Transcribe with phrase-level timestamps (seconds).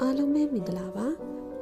[0.00, 1.06] အားလုံးပဲမင်္ဂလာပါ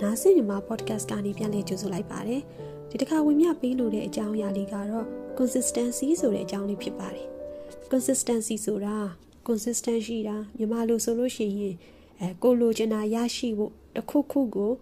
[0.03, 2.43] နားဆင်မြန်မာ podcast ကနေပြန်လည်ကြိုဆိုလိုက်ပါတယ်
[2.91, 5.07] ဒီတစ်ခါဝင်မြပေးလို့တဲ့အကြောင်းအရာလေးကတော့
[5.39, 7.27] consistency ဆိုတဲ့အကြောင်းလေးဖြစ်ပါတယ်
[7.93, 8.97] consistency ဆိုတာ
[9.47, 11.75] consistent ရှိတာမြန်မာလိုဆိုလို့ရှိရင်
[12.21, 14.73] အဲကိုလိုချင်တာရရှိဖို့တစ်ခုခုကို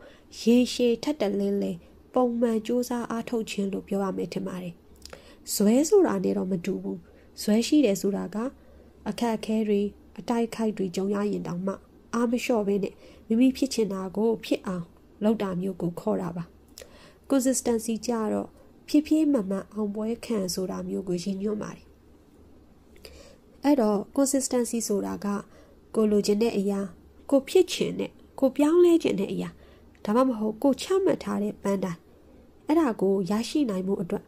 [0.40, 1.72] ရေရှည်ထက်တလင်းလဲ
[2.14, 4.74] ပုံမှန်စူးစမ်းအားထုတ်ခြင်းလို့ပြောရမယ်ထင်ပါတယ်
[5.54, 6.98] ဇွဲဆိုတာနဲ့တော့မတူဘူး
[7.42, 8.36] ဇွဲရှိတယ်ဆိုတာက
[9.08, 9.80] အခက်အခဲတွေ
[10.18, 11.74] အတိုက်ခိုက်တွေကြုံရရင်တောင်မှ
[12.18, 12.94] အားမလျှော့ဘဲနဲ့
[13.28, 14.84] မိမိဖြစ်ချင်တာကို ဖြစ်အောင်
[15.24, 16.44] လုပ်တာမျိုးကိုခေါ်တာပါ
[17.30, 18.48] consistency ကြတော့
[18.86, 21.86] ဖြည်းဖြည်းမှန်မှန်အောင်ပွဲခံဆိုတာမျိုးကိုရည်ညွှန်းပါတယ်
[23.64, 25.26] အဲ့တော့ consistency ဆိုတာက
[25.94, 26.80] ကိုလိုချင်တဲ့အရာ
[27.30, 29.50] ကိုဖြစ်ချင်တဲ့ကိုပြောင်းလဲချင်တဲ့အရာ
[30.04, 32.00] ဒါမှမဟုတ်ကိုချမှတ်ထားတဲ့ပန်းတိုင်း
[32.66, 34.24] အဲ့ဒါကိုရရှိနိုင်မှုအတွက်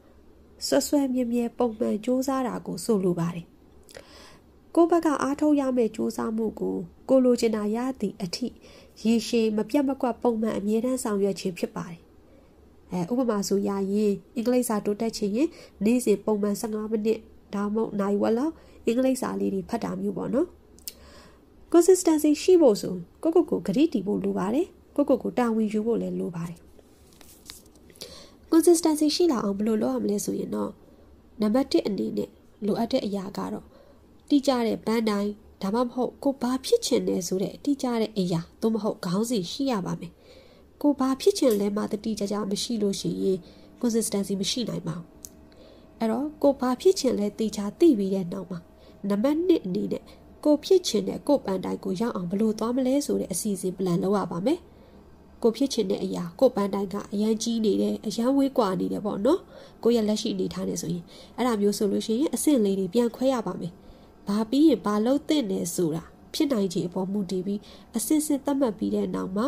[0.66, 3.46] ဆွဆွဲမြဲမြဲပုံမှန်စူးစမ်းတာကိုဆိုလိုပါတယ်
[4.74, 6.76] ကိုဘက်ကအားထုတ်ရမယ့်စူးစမ်းမှုကို
[7.10, 8.46] ကိုလိုချင်တာရသည့်အထိ
[9.04, 12.00] ရေရှည်မပြတ်မကွက်ပုံမှန်အမြဲတမ်းဆောင်ရွက်ခြင်းဖြစ်ပါတယ်
[12.92, 15.48] အဲဥပမာဆိုရရင်အင်္ဂလိပ်စာတိုးတက်ချင်ရင်
[15.84, 17.18] နေ့စဉ်ပုံမှန်15မိနစ်
[17.54, 18.54] ဒါမှမဟုတ်နိုင်ဝက်လောက်
[18.86, 20.46] အင်္ဂလိပ်စာလေးတွေဖတ်တာမျိုးပေါ့နော်
[21.72, 26.58] consistency ရှိဖို့ဆိုကိုကိုကိုဂရိတီဖို့လိုပါတယ်ကိုကိုကိုတာဝန်ယူဖို့လည်းလိုပါတယ်
[28.52, 30.70] consistency ရှိလာအောင်ဘယ်လိုလုပ်ရမလဲဆိုရင်တော့
[31.40, 32.30] နံပါတ်1အနေနဲ့
[32.66, 33.64] လိုအပ်တဲ့အရာကတော့
[34.28, 40.12] တိကျတဲ့ပန်းတိုင်း ဒါမှမဟုတ်ကိုဘာဖြစ်ချင်လဲဆိုတဲ့တိကျတဲ့အရာသို့မဟုတ်ခေါင်းစဉ်ရှိရပါမယ်
[40.82, 43.38] ကိုဘာဖြစ်ချင်လဲမှတတိကျကျမရှိလို့ရှိရင်
[43.80, 45.06] consistency မရှိနိုင်ပါဘူး
[45.98, 48.58] အဲ့တော့ကိုဘာဖြစ်ချင်လဲတေချာသိပြီးတဲ့နောက်မှာ
[49.08, 50.02] နံပါတ်1အနေနဲ့
[50.44, 54.58] ကိုဖြစ်ချင်တဲ့ကိုပန်တိုင်းကိုရောက်အောင်ဘယ်လိုသွားမလဲဆိုတဲ့အစီအစဉ် plan လုပ်ရပါမယ်
[55.42, 59.40] ကိုဖြစ်ချင်တဲ့အရာကိုပန်းတိုင်းကအရန်ကြီးနေတယ်အရန်ဝေးကွာနေတယ်ပေါ့နော်
[59.82, 61.04] ကိုရဲ့လက်ရှိအနေထားနေဆိုရင်
[61.36, 63.72] အဲ့ဒါမျိုးဆိုလို့ရှိရင်အဆင့်လေးတွေပြန်ခွဲရပါမယ်
[64.30, 67.60] ဘာပြီးရင်ဘာလို့တဲ့နေဆိုတာဖြစ်နိုင်ခြေအပေါ်မူတည်ပြီး
[67.96, 69.46] အစစ်စစ်သတ်မှတ်ပြီးတဲ့နောက်မှာ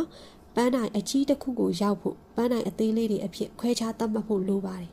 [0.54, 4.90] ပန်းနိုင်အကြီးတစ်ခုကိုရောက်ဖို့ပန်းနိုင်အသေးလေးတွေအဖြစ်ခွဲခြားသတ်မှတ်ဖို့လိုပါတယ်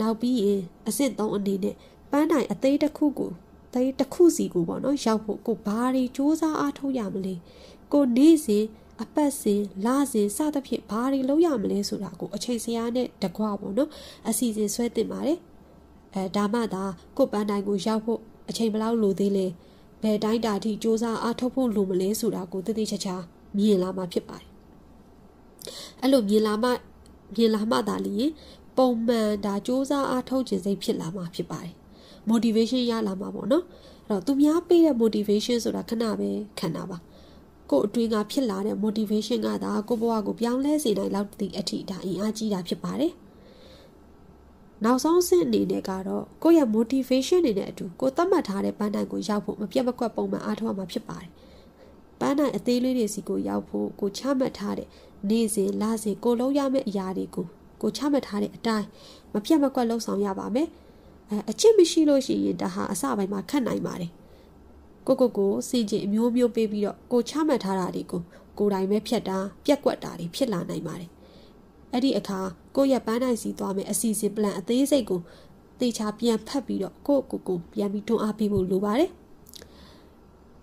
[0.00, 1.76] နောက်ပြီးရင်အဆင့်3အနေနဲ့
[2.10, 3.30] ပန်းနိုင်အသေးတစ်ခုကို
[3.74, 7.34] သေးတစ်ခုစီကိုပေါ့နော်ရောက်ဖို့ကိုဘာတွေစူးစမ်းအားထုတ်ရမလဲ
[7.92, 8.64] ကိုနေ့စဉ်
[9.02, 13.90] အပတ်စဉ်လစဉ်စသဖြင့်ဘာတွေလုပ်ရမလဲဆိုတာကိုအချိန်စရာနဲ့တကွပေါ့နော်
[14.28, 15.38] အစီအစဉ်ဆွဲတင်ပါတယ်
[16.14, 16.84] အဲဒါမှသာ
[17.16, 18.20] ကိုပန်းတိုင်းကိုရောက်ဖို့
[18.51, 19.45] အချိန်ဘလောက်လိုသေးလဲ
[20.01, 23.15] ဘယ်တိုင်းတာထိစ조사အားထုတ်ဖို့လိုမလဲဆိုတာကိုသိသိချာချာ
[23.57, 24.47] မြင်လာမှာဖြစ်ပါတယ်
[26.01, 26.69] အဲ့လိုမြင်လာမှ
[27.35, 28.29] မြင်လာမှသာလျင်
[28.77, 31.73] ပုံမှန်ဒါစ조사အားထုတ်ခြင်းစိတ်ဖြစ်လာမှာဖြစ်ပါတယ်
[32.29, 33.63] motivation ရလာမှာပေါ့နော်
[34.07, 36.29] အဲ့တော့သူများပေးတဲ့ motivation ဆိုတာခဏပဲ
[36.59, 36.97] ခံတာပါ
[37.69, 43.11] ကို့အတွင်းကဖြစ်လာတဲ့ motivation ကဒါကိုဘဝကိုပြောင်းလဲစေနိုင်လောက်သည့်အထိဒါအင်အားကြီးတာဖြစ်ပါတယ်
[44.84, 51.30] နောက်ဆုံးအဆင့်အနေနဲ့ကတော့ကိုယ့်ရဲ့ motivation တွေနဲ့အတူကိုသတ်မှတ်ထားတဲ့ပန်းတိုင်ကိုရောက်ဖို့မပြတ်မကွက်ပုံမှန်အားထုတ်ရမှာဖြစ်ပါတယ်။
[52.20, 54.88] ပန်းတိုင်အသေးလေးတွေစီကိုရောက်ဖို့ကိုချမှတ်ထားတဲ့
[55.28, 57.46] နေ့စဉ်လစဉ်ကိုလုံးရမယ့်အရာတွေကို
[57.82, 58.86] ကိုချမှတ်ထားတဲ့အတိုင်း
[59.32, 60.68] မပြတ်မကွက်လှုပ်ဆောင်ရပါမယ်။
[61.30, 64.10] အဲအချစ်မရှိလို့ရှိရင်ဒါဟာအစပိုင်းမှာခက်နိုင်ပါတယ်။
[65.06, 68.22] ကိုကိုကိုစင်ကြင်အမျိုးမျိုးပေးပြီးတော့ကိုချမှတ်ထားတာတွေကို
[68.58, 71.10] ကိုယ်တိုင်ပဲဖြတ်တာပြက်ကွက်တာတွေဖြစ်လာနိုင်ပါတယ်။
[71.92, 72.40] အဲ့ဒီအခါ
[72.76, 75.20] ကိုယ့်ရဲ့ပန်းနိုင်စီသွားမယ်အစီအစဉ် plan အသေးစိတ်ကို
[75.80, 79.10] တေချာပြန်ဖတ်ပြီးတော့ကိုယ့်ကိုယ်ကိုပြန်ပြီးတွန်းအားပေးဖို့လိုပါတယ်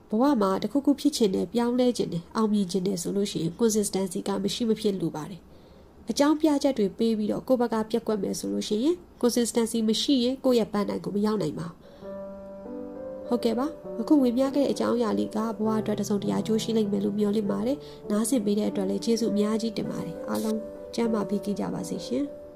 [0.10, 5.42] ဘဝမှာတခုခုဖြစ်ချင်တယ်ပြောင်းလဲချင်တယ်အောင်မြင်ချင်တယ်ဆိုလို့ရှိရင် consistency ကမရှိမဖြစ်လိုပါတယ်
[6.10, 11.90] အကြောင်းပြချက်တွေပေးပြီးတော့ကိုယ့်ဘက်ကပြက်ကွက်မယ်ဆိုလို့ရှိရင် consistency မရှိရင်ကိုယ့်ရဲ့ပန်းနိုင်ကိုမရောက်နိုင်ပါဘူး
[13.28, 13.68] ဟုတ်ကဲ့ပါ
[14.02, 17.78] အခုဝင်ပြခဲ့တဲ့အကြောင်းအရာလေးကဘဝအတွက်တစုံတရာကြိုးရှိလိမ့်မယ်လို့မျှော်လင့်ပါတယ်
[18.10, 20.60] နားဆင်ပေးတဲ့အတွက်လည်းကျေးဇူးအများကြီးတင်ပါတယ်အားလုံး
[20.96, 22.26] ကျမ်းမာပြီးကြပါစေရှင်။